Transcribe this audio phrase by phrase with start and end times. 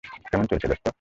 [0.31, 0.85] কেমন চলছে, দোস্ত?